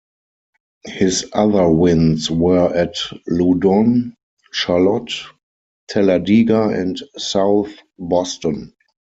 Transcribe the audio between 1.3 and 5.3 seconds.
other wins were at Loudon, Charlotte,